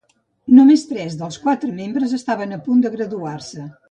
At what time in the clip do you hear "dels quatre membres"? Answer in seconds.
1.19-2.17